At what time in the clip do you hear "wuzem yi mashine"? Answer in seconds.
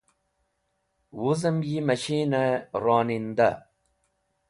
1.19-2.41